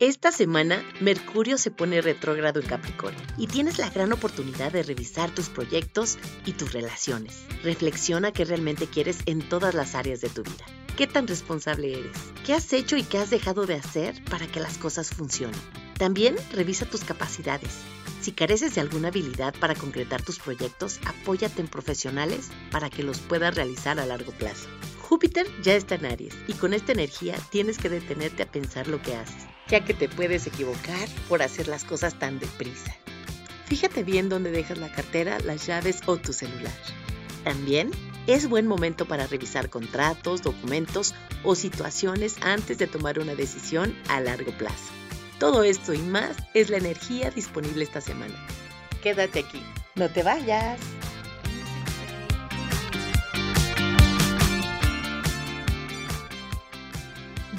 [0.00, 5.30] Esta semana, Mercurio se pone retrógrado en Capricornio y tienes la gran oportunidad de revisar
[5.32, 7.44] tus proyectos y tus relaciones.
[7.62, 10.64] Reflexiona qué realmente quieres en todas las áreas de tu vida.
[10.96, 12.16] ¿Qué tan responsable eres?
[12.44, 15.60] ¿Qué has hecho y qué has dejado de hacer para que las cosas funcionen?
[15.96, 17.78] También revisa tus capacidades.
[18.20, 23.18] Si careces de alguna habilidad para concretar tus proyectos, apóyate en profesionales para que los
[23.20, 24.68] puedas realizar a largo plazo.
[25.04, 29.02] Júpiter ya está en Aries y con esta energía tienes que detenerte a pensar lo
[29.02, 32.96] que haces, ya que te puedes equivocar por hacer las cosas tan deprisa.
[33.66, 36.72] Fíjate bien dónde dejas la cartera, las llaves o tu celular.
[37.44, 37.90] También
[38.26, 44.20] es buen momento para revisar contratos, documentos o situaciones antes de tomar una decisión a
[44.20, 44.90] largo plazo.
[45.38, 48.34] Todo esto y más es la energía disponible esta semana.
[49.02, 49.62] Quédate aquí,
[49.96, 50.80] no te vayas.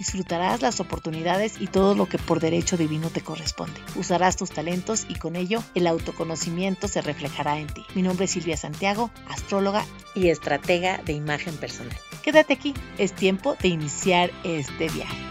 [0.00, 3.78] Disfrutarás las oportunidades y todo lo que por derecho divino te corresponde.
[3.96, 7.84] Usarás tus talentos y con ello el autoconocimiento se reflejará en ti.
[7.94, 9.84] Mi nombre es Silvia Santiago, astróloga
[10.14, 11.94] y estratega de imagen personal.
[12.22, 15.28] Quédate aquí, es tiempo de iniciar este viaje.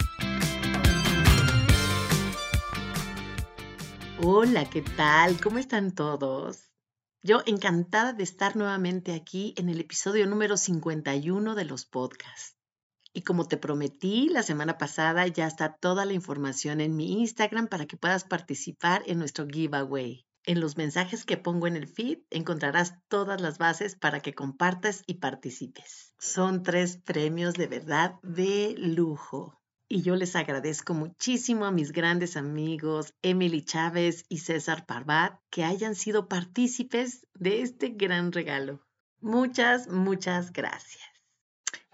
[4.21, 5.41] Hola, ¿qué tal?
[5.41, 6.69] ¿Cómo están todos?
[7.23, 12.58] Yo encantada de estar nuevamente aquí en el episodio número 51 de los podcasts.
[13.13, 17.67] Y como te prometí la semana pasada, ya está toda la información en mi Instagram
[17.67, 20.25] para que puedas participar en nuestro giveaway.
[20.45, 25.03] En los mensajes que pongo en el feed encontrarás todas las bases para que compartas
[25.05, 26.13] y participes.
[26.17, 29.59] Son tres premios de verdad de lujo.
[29.87, 35.63] Y yo les agradezco muchísimo a mis grandes amigos Emily Chávez y César Parvat que
[35.63, 38.85] hayan sido partícipes de este gran regalo.
[39.19, 41.08] Muchas, muchas gracias.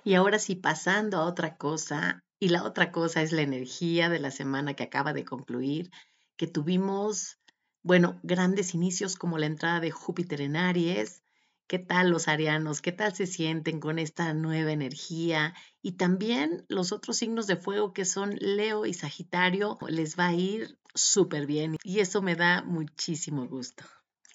[0.06, 4.20] Y ahora sí, pasando a otra cosa, y la otra cosa es la energía de
[4.20, 5.90] la semana que acaba de concluir,
[6.38, 7.40] que tuvimos,
[7.82, 11.24] bueno, grandes inicios como la entrada de Júpiter en Aries.
[11.66, 12.84] ¿Qué tal los arianos?
[12.84, 15.56] ¿Qué tal se sienten con esta nueva energía?
[15.82, 20.36] Y también los otros signos de fuego que son Leo y Sagitario, les va a
[20.36, 23.84] ir súper bien y eso me da muchísimo gusto.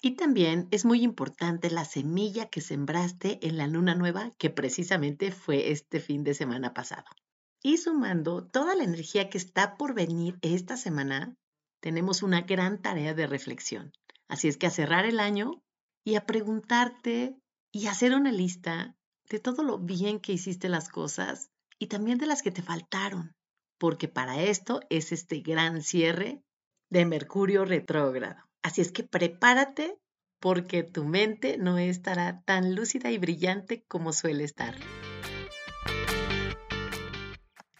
[0.03, 5.31] Y también es muy importante la semilla que sembraste en la luna nueva, que precisamente
[5.31, 7.05] fue este fin de semana pasado.
[7.61, 11.35] Y sumando toda la energía que está por venir esta semana,
[11.81, 13.91] tenemos una gran tarea de reflexión.
[14.27, 15.61] Así es que a cerrar el año
[16.03, 17.37] y a preguntarte
[17.71, 18.95] y hacer una lista
[19.29, 23.35] de todo lo bien que hiciste las cosas y también de las que te faltaron,
[23.77, 26.41] porque para esto es este gran cierre
[26.89, 28.50] de Mercurio retrógrado.
[28.61, 29.97] Así es que prepárate
[30.39, 34.75] porque tu mente no estará tan lúcida y brillante como suele estar.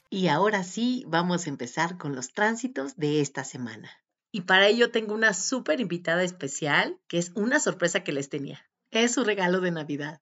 [0.10, 3.90] Y ahora sí, vamos a empezar con los tránsitos de esta semana.
[4.32, 8.62] Y para ello tengo una súper invitada especial, que es una sorpresa que les tenía.
[8.92, 10.22] Es su regalo de Navidad.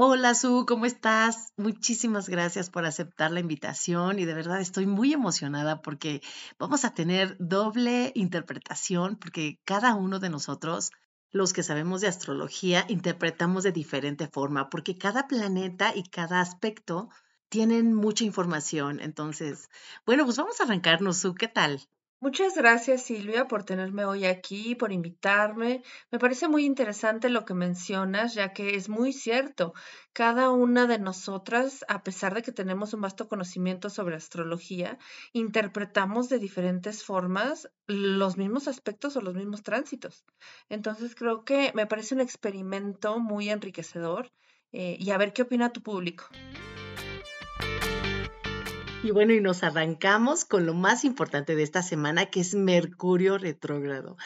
[0.00, 1.52] Hola Su, ¿cómo estás?
[1.56, 6.22] Muchísimas gracias por aceptar la invitación y de verdad estoy muy emocionada porque
[6.56, 10.92] vamos a tener doble interpretación porque cada uno de nosotros,
[11.32, 17.08] los que sabemos de astrología, interpretamos de diferente forma porque cada planeta y cada aspecto
[17.48, 19.00] tienen mucha información.
[19.00, 19.68] Entonces,
[20.06, 21.80] bueno, pues vamos a arrancarnos, Su, ¿qué tal?
[22.20, 25.84] Muchas gracias Silvia por tenerme hoy aquí, por invitarme.
[26.10, 29.72] Me parece muy interesante lo que mencionas, ya que es muy cierto.
[30.12, 34.98] Cada una de nosotras, a pesar de que tenemos un vasto conocimiento sobre astrología,
[35.32, 40.24] interpretamos de diferentes formas los mismos aspectos o los mismos tránsitos.
[40.68, 44.32] Entonces creo que me parece un experimento muy enriquecedor
[44.72, 46.24] eh, y a ver qué opina tu público.
[49.00, 53.38] Y bueno, y nos arrancamos con lo más importante de esta semana, que es Mercurio
[53.38, 54.16] retrógrado.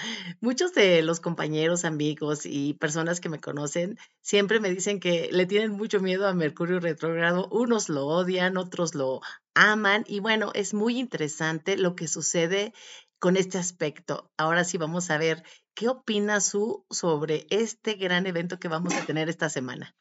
[0.40, 5.44] Muchos de los compañeros, amigos y personas que me conocen siempre me dicen que le
[5.44, 7.48] tienen mucho miedo a Mercurio retrógrado.
[7.50, 9.20] Unos lo odian, otros lo
[9.52, 10.04] aman.
[10.08, 12.72] Y bueno, es muy interesante lo que sucede
[13.18, 14.30] con este aspecto.
[14.38, 15.42] Ahora sí vamos a ver
[15.74, 19.94] qué opina Su sobre este gran evento que vamos a tener esta semana.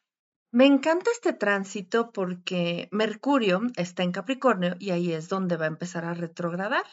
[0.53, 5.69] Me encanta este tránsito porque Mercurio está en Capricornio y ahí es donde va a
[5.69, 6.83] empezar a retrogradar.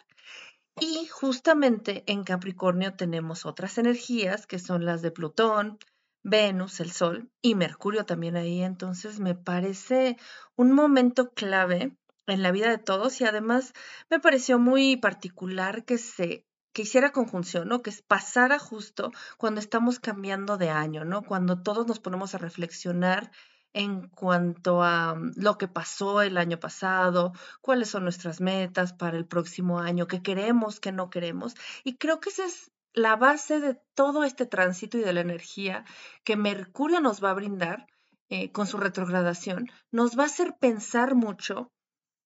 [0.81, 5.79] Y justamente en Capricornio tenemos otras energías que son las de Plutón,
[6.23, 8.63] Venus, el Sol y Mercurio también ahí.
[8.63, 10.17] Entonces me parece
[10.55, 11.97] un momento clave
[12.29, 13.73] en la vida de todos y además
[14.09, 16.47] me pareció muy particular que se
[16.79, 17.83] que hiciera conjunción, ¿no?
[17.83, 21.23] Que pasara justo cuando estamos cambiando de año, ¿no?
[21.23, 23.33] Cuando todos nos ponemos a reflexionar
[23.73, 27.33] en cuanto a mm, lo que pasó el año pasado,
[27.63, 31.57] cuáles son nuestras metas para el próximo año, qué queremos, qué no queremos.
[31.83, 35.85] Y creo que esa es la base de todo este tránsito y de la energía
[36.23, 37.89] que Mercurio nos va a brindar
[38.29, 41.73] eh, con su retrogradación, nos va a hacer pensar mucho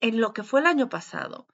[0.03, 1.47] en lo que fue el año pasado,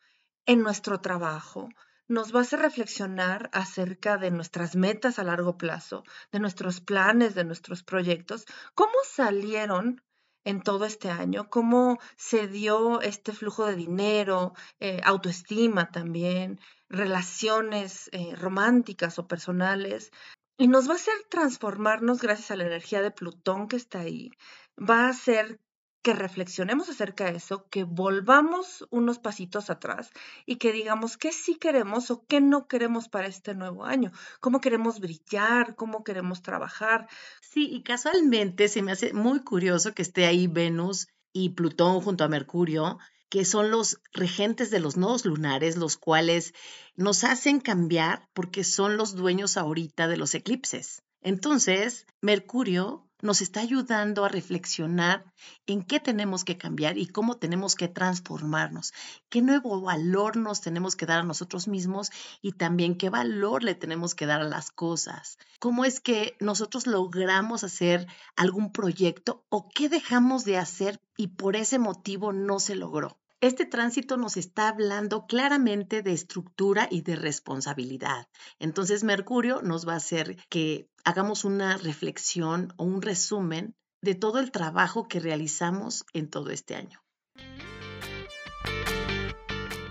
[0.46, 1.68] en nuestro trabajo,
[2.08, 7.34] nos va a hacer reflexionar acerca de nuestras metas a largo plazo, de nuestros planes,
[7.34, 10.02] de nuestros proyectos, cómo salieron
[10.44, 16.58] en todo este año, cómo se dio este flujo de dinero, eh, autoestima también,
[16.88, 20.10] relaciones eh, románticas o personales.
[20.56, 24.30] Y nos va a hacer transformarnos gracias a la energía de Plutón que está ahí.
[24.78, 25.60] Va a hacer
[26.08, 30.08] que reflexionemos acerca de eso, que volvamos unos pasitos atrás
[30.46, 34.10] y que digamos qué sí queremos o qué no queremos para este nuevo año,
[34.40, 37.08] cómo queremos brillar, cómo queremos trabajar.
[37.42, 42.24] Sí, y casualmente se me hace muy curioso que esté ahí Venus y Plutón junto
[42.24, 42.96] a Mercurio,
[43.28, 46.54] que son los regentes de los nodos lunares, los cuales
[46.96, 51.02] nos hacen cambiar porque son los dueños ahorita de los eclipses.
[51.20, 55.24] Entonces, Mercurio nos está ayudando a reflexionar
[55.66, 58.92] en qué tenemos que cambiar y cómo tenemos que transformarnos,
[59.28, 62.10] qué nuevo valor nos tenemos que dar a nosotros mismos
[62.42, 66.86] y también qué valor le tenemos que dar a las cosas, cómo es que nosotros
[66.86, 68.06] logramos hacer
[68.36, 73.17] algún proyecto o qué dejamos de hacer y por ese motivo no se logró.
[73.40, 78.26] Este tránsito nos está hablando claramente de estructura y de responsabilidad.
[78.58, 84.40] Entonces, Mercurio nos va a hacer que hagamos una reflexión o un resumen de todo
[84.40, 87.00] el trabajo que realizamos en todo este año.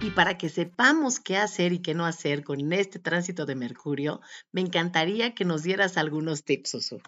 [0.01, 4.19] Y para que sepamos qué hacer y qué no hacer con este tránsito de Mercurio,
[4.51, 7.01] me encantaría que nos dieras algunos tips, Susu.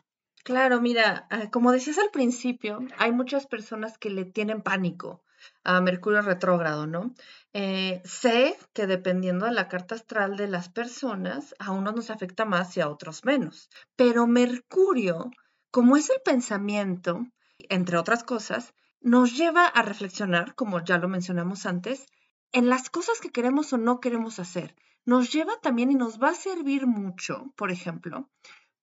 [0.45, 5.21] Claro, mira, ah, como decías al principio, hay muchas personas que le tienen pánico
[5.63, 7.13] a Mercurio retrógrado, ¿no?
[7.53, 12.45] Eh, sé que dependiendo de la carta astral de las personas, a unos nos afecta
[12.45, 13.69] más y a otros menos.
[13.95, 15.31] Pero Mercurio,
[15.71, 17.25] como es el pensamiento,
[17.69, 22.05] entre otras cosas, nos lleva a reflexionar, como ya lo mencionamos antes,
[22.51, 24.75] en las cosas que queremos o no queremos hacer.
[25.05, 28.29] Nos lleva también y nos va a servir mucho, por ejemplo,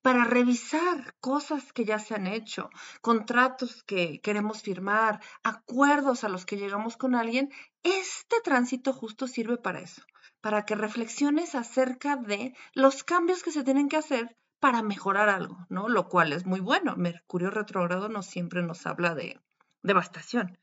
[0.06, 2.70] para revisar cosas que ya se han hecho,
[3.00, 7.50] contratos que queremos firmar, acuerdos a los que llegamos con alguien,
[7.82, 10.02] este tránsito justo sirve para eso,
[10.40, 15.66] para que reflexiones acerca de los cambios que se tienen que hacer para mejorar algo,
[15.70, 15.88] ¿no?
[15.88, 16.94] Lo cual es muy bueno.
[16.96, 19.40] Mercurio retrógrado no siempre nos habla de
[19.82, 20.56] devastación.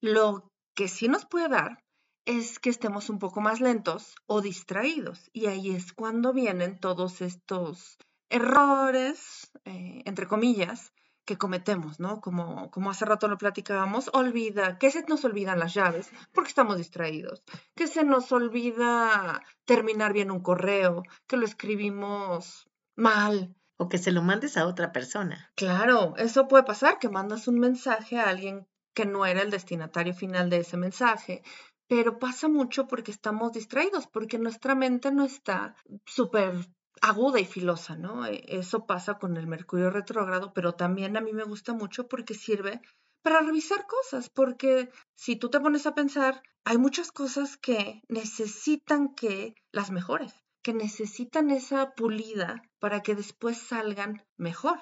[0.00, 1.84] Lo que sí nos puede dar
[2.24, 5.28] es que estemos un poco más lentos o distraídos.
[5.34, 7.98] Y ahí es cuando vienen todos estos
[8.30, 10.92] errores, eh, entre comillas,
[11.26, 12.20] que cometemos, ¿no?
[12.20, 16.78] Como, como hace rato lo platicábamos, olvida, que se nos olvidan las llaves porque estamos
[16.78, 17.42] distraídos,
[17.74, 23.54] que se nos olvida terminar bien un correo, que lo escribimos mal.
[23.76, 25.52] O que se lo mandes a otra persona.
[25.54, 30.14] Claro, eso puede pasar, que mandas un mensaje a alguien que no era el destinatario
[30.14, 31.42] final de ese mensaje,
[31.88, 36.66] pero pasa mucho porque estamos distraídos, porque nuestra mente no está súper
[37.00, 38.26] aguda y filosa, ¿no?
[38.26, 42.34] E, eso pasa con el Mercurio retrógrado, pero también a mí me gusta mucho porque
[42.34, 42.80] sirve
[43.22, 49.14] para revisar cosas, porque si tú te pones a pensar, hay muchas cosas que necesitan
[49.14, 54.78] que las mejores, que necesitan esa pulida para que después salgan mejor.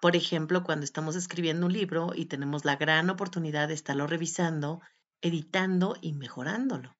[0.00, 4.80] Por ejemplo, cuando estamos escribiendo un libro y tenemos la gran oportunidad de estarlo revisando,
[5.22, 6.97] editando y mejorándolo.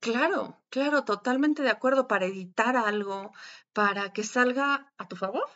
[0.00, 3.32] Claro, claro, totalmente de acuerdo para editar algo,
[3.74, 5.46] para que salga a tu favor,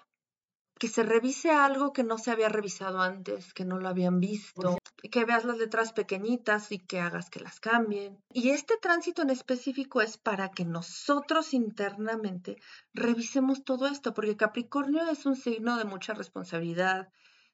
[0.78, 4.76] que se revise algo que no se había revisado antes, que no lo habían visto,
[5.10, 8.22] que veas las letras pequeñitas y que hagas que las cambien.
[8.34, 12.56] Y este tránsito en específico es para que nosotros internamente
[12.92, 17.08] revisemos todo esto, porque Capricornio es un signo de mucha responsabilidad,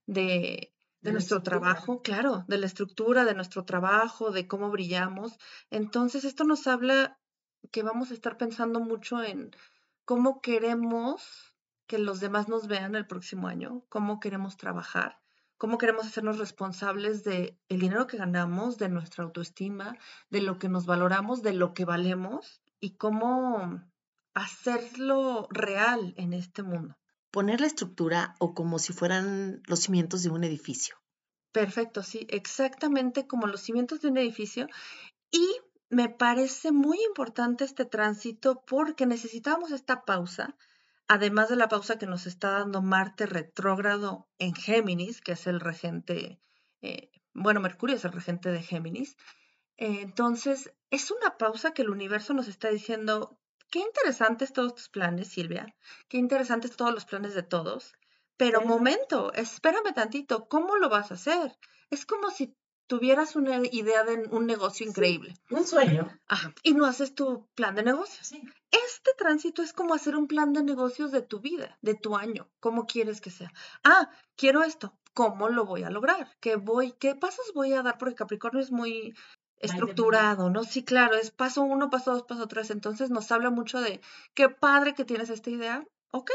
[0.06, 5.38] de de nuestro trabajo, claro, de la estructura de nuestro trabajo, de cómo brillamos.
[5.70, 7.18] Entonces, esto nos habla
[7.70, 9.50] que vamos a estar pensando mucho en
[10.04, 11.54] cómo queremos
[11.86, 15.18] que los demás nos vean el próximo año, cómo queremos trabajar,
[15.56, 19.96] cómo queremos hacernos responsables de el dinero que ganamos, de nuestra autoestima,
[20.28, 23.82] de lo que nos valoramos, de lo que valemos y cómo
[24.34, 26.99] hacerlo real en este mundo.
[27.30, 30.96] Poner la estructura o como si fueran los cimientos de un edificio.
[31.52, 34.66] Perfecto, sí, exactamente como los cimientos de un edificio.
[35.30, 35.46] Y
[35.88, 40.56] me parece muy importante este tránsito porque necesitamos esta pausa,
[41.08, 45.58] además de la pausa que nos está dando Marte retrógrado en Géminis, que es el
[45.58, 46.40] regente,
[46.80, 49.16] eh, bueno, Mercurio es el regente de Géminis.
[49.76, 55.28] Entonces, es una pausa que el universo nos está diciendo, qué interesantes todos tus planes,
[55.28, 55.74] Silvia,
[56.08, 57.94] qué interesantes todos los planes de todos,
[58.36, 61.58] pero momento, espérame tantito, ¿cómo lo vas a hacer?
[61.90, 65.34] Es como si tuvieras una idea de un negocio increíble.
[65.50, 66.10] un sueño.
[66.26, 68.26] Ajá, y no haces tu plan de negocios.
[68.26, 68.42] Sí.
[68.70, 72.50] Este tránsito es como hacer un plan de negocios de tu vida, de tu año,
[72.58, 73.52] cómo quieres que sea.
[73.84, 76.36] Ah, quiero esto, ¿cómo lo voy a lograr?
[76.40, 77.98] ¿Qué voy, qué pasos voy a dar?
[77.98, 79.14] Porque Capricornio es muy
[79.60, 80.64] estructurado, ¿no?
[80.64, 82.70] Sí, claro, es paso uno, paso dos, paso tres.
[82.70, 84.00] Entonces nos habla mucho de
[84.34, 85.86] qué padre que tienes esta idea.
[86.10, 86.30] Ok,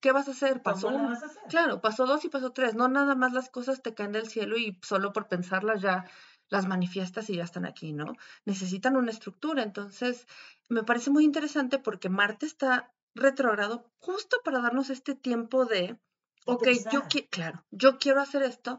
[0.00, 0.62] ¿qué vas a hacer?
[0.62, 1.16] Paso uno.
[1.48, 2.74] Claro, paso dos y paso tres.
[2.74, 6.04] No nada más las cosas te caen del cielo y solo por pensarlas ya
[6.48, 8.14] las manifiestas y ya están aquí, ¿no?
[8.44, 9.62] Necesitan una estructura.
[9.62, 10.26] Entonces,
[10.68, 15.98] me parece muy interesante porque Marte está retrógrado justo para darnos este tiempo de,
[16.46, 18.78] ok, yo quiero, claro, yo quiero hacer esto,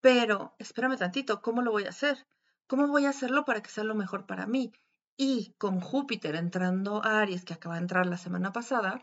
[0.00, 2.26] pero espérame tantito, ¿cómo lo voy a hacer?
[2.66, 4.72] ¿Cómo voy a hacerlo para que sea lo mejor para mí?
[5.16, 9.02] Y con Júpiter entrando a Aries, que acaba de entrar la semana pasada,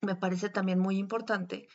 [0.00, 1.68] me parece también muy importante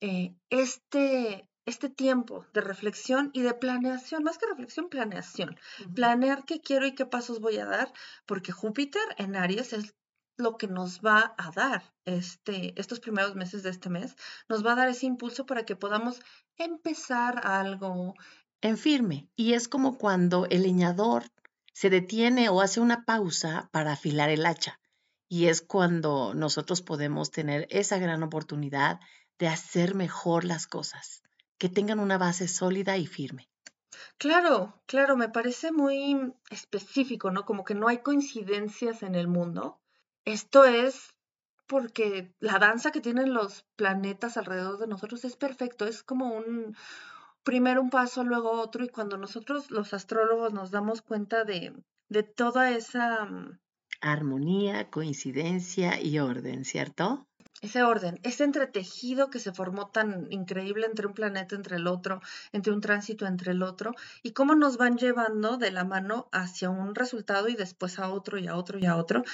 [0.00, 5.58] eh, este, este tiempo de reflexión y de planeación, más que reflexión, planeación.
[5.94, 7.92] Planear qué quiero y qué pasos voy a dar,
[8.26, 9.94] porque Júpiter en Aries es
[10.38, 14.16] lo que nos va a dar este, estos primeros meses de este mes,
[14.48, 16.20] nos va a dar ese impulso para que podamos
[16.56, 18.14] empezar algo,
[18.60, 19.28] en firme.
[19.36, 21.24] Y es como cuando el leñador
[21.72, 24.78] se detiene o hace una pausa para afilar el hacha.
[25.28, 29.00] Y es cuando nosotros podemos tener esa gran oportunidad
[29.38, 31.22] de hacer mejor las cosas,
[31.56, 33.48] que tengan una base sólida y firme.
[34.18, 37.44] Claro, claro, me parece muy específico, ¿no?
[37.44, 39.80] Como que no hay coincidencias en el mundo.
[40.24, 41.14] Esto es
[41.66, 46.76] porque la danza que tienen los planetas alrededor de nosotros es perfecto, es como un,
[47.42, 51.74] primero un paso, luego otro, y cuando nosotros los astrólogos nos damos cuenta de,
[52.08, 53.24] de toda esa...
[53.24, 53.58] Mm,
[54.02, 57.26] Armonía, coincidencia y orden, ¿cierto?
[57.60, 62.22] Ese orden, ese entretejido que se formó tan increíble entre un planeta, entre el otro,
[62.52, 66.70] entre un tránsito, entre el otro, y cómo nos van llevando de la mano hacia
[66.70, 69.24] un resultado y después a otro y a otro y a otro.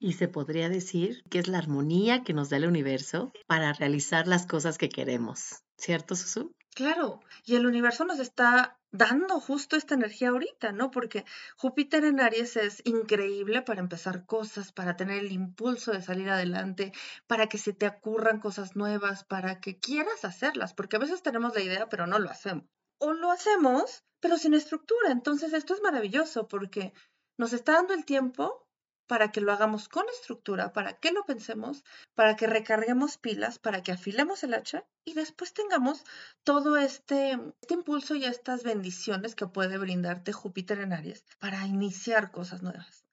[0.00, 4.26] Y se podría decir que es la armonía que nos da el universo para realizar
[4.26, 6.55] las cosas que queremos, ¿cierto, Susu?
[6.76, 10.90] Claro, y el universo nos está dando justo esta energía ahorita, ¿no?
[10.90, 11.24] Porque
[11.56, 16.92] Júpiter en Aries es increíble para empezar cosas, para tener el impulso de salir adelante,
[17.26, 21.54] para que se te ocurran cosas nuevas, para que quieras hacerlas, porque a veces tenemos
[21.54, 22.66] la idea, pero no lo hacemos.
[22.98, 25.12] O lo hacemos, pero sin estructura.
[25.12, 26.92] Entonces esto es maravilloso porque
[27.38, 28.65] nos está dando el tiempo
[29.06, 31.84] para que lo hagamos con estructura, para que lo pensemos,
[32.14, 36.04] para que recarguemos pilas, para que afilemos el hacha y después tengamos
[36.44, 42.30] todo este, este, impulso y estas bendiciones que puede brindarte Júpiter en Aries para iniciar
[42.30, 43.04] cosas nuevas.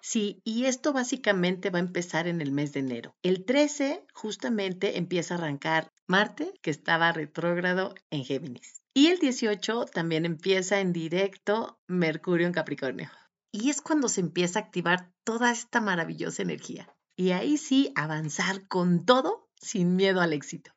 [0.00, 3.16] Sí, y esto básicamente va a empezar en el mes de enero.
[3.22, 8.82] El 13 justamente empieza a arrancar Marte, que estaba retrógrado en Géminis.
[8.94, 13.10] Y el 18 también empieza en directo Mercurio en Capricornio.
[13.58, 16.94] Y es cuando se empieza a activar toda esta maravillosa energía.
[17.16, 20.72] Y ahí sí, avanzar con todo sin miedo al éxito.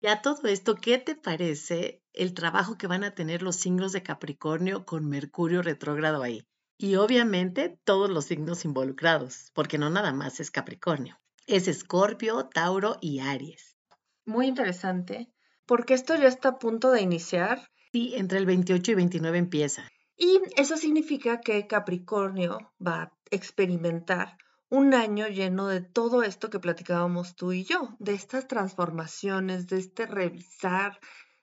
[0.00, 3.92] Y a todo esto, ¿qué te parece el trabajo que van a tener los signos
[3.92, 6.46] de Capricornio con Mercurio retrógrado ahí?
[6.78, 11.20] Y obviamente todos los signos involucrados, porque no nada más es Capricornio.
[11.46, 13.76] Es Escorpio, Tauro y Aries.
[14.24, 15.30] Muy interesante,
[15.66, 17.68] porque esto ya está a punto de iniciar.
[17.92, 19.86] Sí, entre el 28 y 29 empieza.
[20.16, 26.58] Y eso significa que Capricornio va a experimentar un año lleno de todo esto que
[26.58, 30.98] platicábamos tú y yo, de estas transformaciones, de este revisar,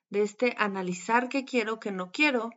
[0.10, 2.50] de este analizar qué quiero, qué no quiero,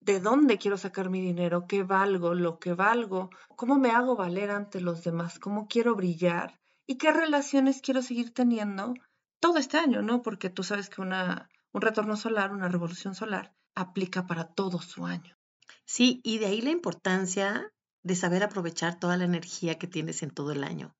[0.00, 4.50] de dónde quiero sacar mi dinero, qué valgo, lo que valgo, cómo me hago valer
[4.50, 8.94] ante los demás, cómo quiero brillar y qué relaciones quiero seguir teniendo
[9.40, 10.22] todo este año, ¿no?
[10.22, 15.06] Porque tú sabes que una, un retorno solar, una revolución solar, aplica para todo su
[15.06, 15.35] año.
[15.84, 20.30] Sí, y de ahí la importancia de saber aprovechar toda la energía que tienes en
[20.30, 20.94] todo el año.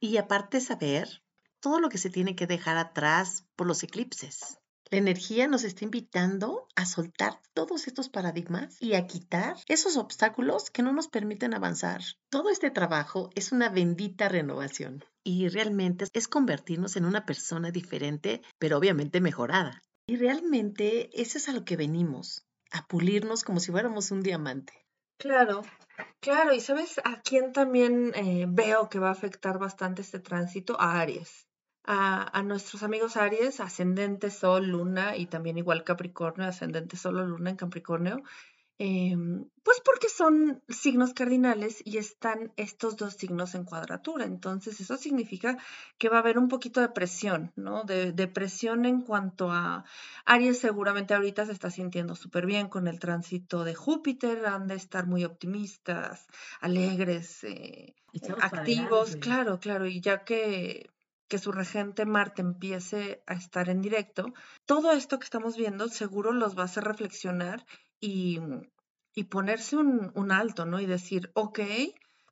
[0.00, 1.22] Y aparte saber
[1.60, 4.58] todo lo que se tiene que dejar atrás por los eclipses.
[4.90, 10.68] La energía nos está invitando a soltar todos estos paradigmas y a quitar esos obstáculos
[10.68, 12.02] que no nos permiten avanzar.
[12.28, 18.42] Todo este trabajo es una bendita renovación y realmente es convertirnos en una persona diferente,
[18.58, 19.82] pero obviamente mejorada.
[20.06, 24.72] Y realmente eso es a lo que venimos, a pulirnos como si fuéramos un diamante.
[25.18, 25.62] Claro,
[26.20, 26.52] claro.
[26.52, 30.80] Y sabes a quién también eh, veo que va a afectar bastante este tránsito?
[30.80, 31.46] A Aries
[31.84, 37.56] a, nuestros amigos Aries, ascendente Sol, Luna y también igual Capricornio, ascendente Sol Luna en
[37.56, 38.22] Capricornio,
[38.78, 44.24] em, pues porque son signos cardinales y están estos dos signos en cuadratura.
[44.24, 45.58] Entonces eso significa
[45.98, 47.84] que va a haber un poquito de presión, ¿no?
[47.84, 49.84] De, presión en cuanto a
[50.24, 54.74] Aries seguramente ahorita se está sintiendo súper bien con el tránsito de Júpiter, han de
[54.74, 56.26] estar muy optimistas,
[56.60, 57.94] alegres, eh,
[58.40, 60.90] activos, claro, claro, y ya que
[61.32, 64.34] que su regente Marte empiece a estar en directo,
[64.66, 67.64] todo esto que estamos viendo seguro los va a hacer reflexionar
[68.02, 68.40] y,
[69.30, 70.80] ponerse un, un, alto, ¿no?
[70.80, 71.60] Y decir, ok,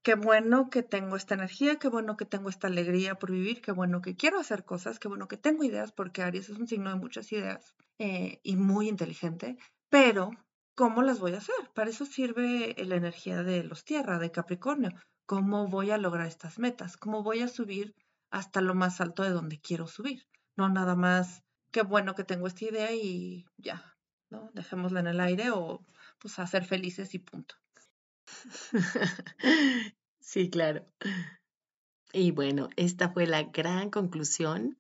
[0.03, 3.73] qué bueno que tengo esta energía, qué bueno que tengo esta alegría por vivir, qué
[3.73, 6.91] bueno que quiero hacer cosas, qué bueno que tengo ideas, porque Aries es un signo
[6.91, 9.57] de muchas ideas eh, y muy inteligente,
[9.89, 10.33] pero
[10.75, 11.71] ¿cómo las voy a hacer?
[11.75, 14.91] Para eso sirve la energía de los tierra, de Capricornio.
[15.25, 16.97] ¿Cómo voy a lograr estas metas?
[16.97, 17.95] ¿Cómo voy a subir
[18.31, 20.27] hasta lo más alto de donde quiero subir.
[20.57, 23.90] No nada más, qué bueno que tengo esta idea y ya,
[24.31, 24.51] ¿no?
[24.55, 25.85] Dejémosla en el aire o
[26.19, 27.55] pues hacer felices y punto.
[30.23, 30.87] Sí, claro.
[32.13, 34.79] Y bueno, esta fue la gran conclusión.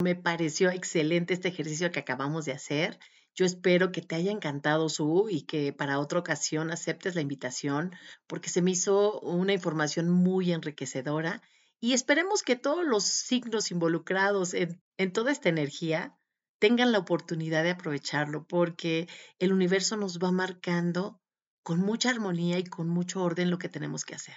[0.00, 3.00] Me pareció excelente este ejercicio que acabamos de hacer.
[3.34, 7.96] Yo espero que te haya encantado su y que para otra ocasión aceptes la invitación
[8.28, 11.42] porque se me hizo una información muy enriquecedora
[11.80, 14.80] y esperemos que todos los signos involucrados en,
[15.12, 16.16] toda esta energía
[16.58, 19.08] tengan la oportunidad de aprovecharlo, porque
[19.38, 21.20] el universo nos va marcando
[21.62, 24.36] con mucha armonía y con mucho orden lo que tenemos que hacer.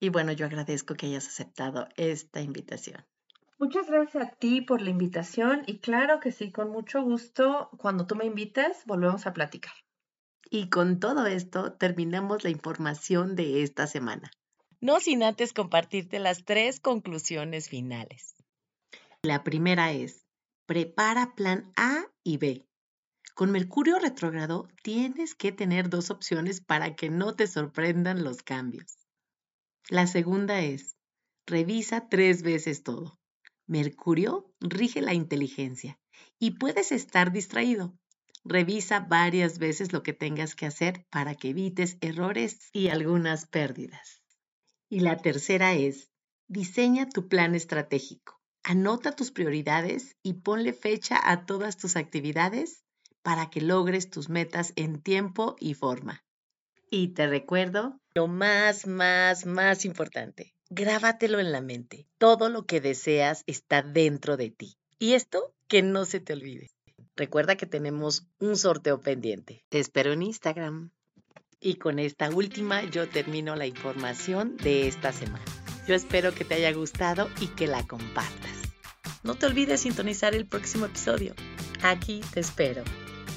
[0.00, 3.04] Y bueno, yo agradezco que hayas aceptado esta invitación.
[3.58, 8.06] Muchas gracias a ti por la invitación y claro que sí, con mucho gusto, cuando
[8.06, 9.74] tú me invites, volvemos a platicar.
[10.50, 14.30] Y con todo esto terminamos la información de esta semana
[14.80, 18.36] no sin antes compartirte las tres conclusiones finales.
[19.22, 20.26] La primera es,
[20.68, 22.68] prepara plan A y B.
[23.34, 28.98] Con Mercurio retrógrado tienes que tener dos opciones para que no te sorprendan los cambios.
[29.88, 30.94] La segunda es,
[31.46, 33.18] revisa tres veces todo.
[33.66, 35.98] Mercurio rige la inteligencia
[36.38, 37.98] y puedes estar distraído.
[38.44, 44.20] Revisa varias veces lo que tengas que hacer para que evites errores y algunas pérdidas.
[44.90, 46.10] Y la tercera es,
[46.46, 48.37] diseña tu plan estratégico.
[48.62, 52.84] Anota tus prioridades y ponle fecha a todas tus actividades
[53.22, 56.24] para que logres tus metas en tiempo y forma.
[56.90, 60.54] Y te recuerdo lo más, más, más importante.
[60.70, 62.06] Grábatelo en la mente.
[62.18, 64.76] Todo lo que deseas está dentro de ti.
[64.98, 66.68] Y esto que no se te olvide.
[67.16, 69.64] Recuerda que tenemos un sorteo pendiente.
[69.68, 70.90] Te espero en Instagram.
[71.60, 75.44] Y con esta última yo termino la información de esta semana.
[75.88, 78.52] Yo espero que te haya gustado y que la compartas.
[79.22, 81.34] No te olvides sintonizar el próximo episodio.
[81.82, 82.84] Aquí te espero.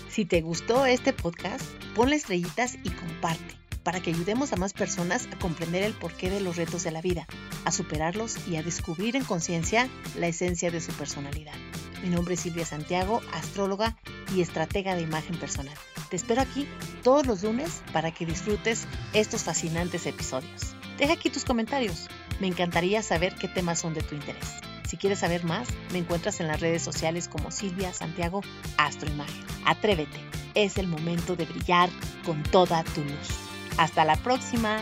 [0.10, 1.64] Si te gustó este podcast,
[1.96, 6.42] ponle estrellitas y comparte para que ayudemos a más personas a comprender el porqué de
[6.42, 7.26] los retos de la vida,
[7.64, 11.56] a superarlos y a descubrir en conciencia la esencia de su personalidad.
[12.04, 13.98] Mi nombre es Silvia Santiago, astróloga
[14.36, 15.78] y estratega de imagen personal.
[16.10, 16.68] Te espero aquí
[17.02, 20.76] todos los lunes para que disfrutes estos fascinantes episodios.
[20.98, 22.10] Deja aquí tus comentarios.
[22.42, 24.62] Me encantaría saber qué temas son de tu interés.
[24.88, 28.42] Si quieres saber más, me encuentras en las redes sociales como Silvia Santiago
[28.78, 29.46] Astroimagen.
[29.64, 30.20] Atrévete,
[30.56, 31.92] es el momento de brillar
[32.26, 33.30] con toda tu luz.
[33.78, 34.80] Hasta la próxima.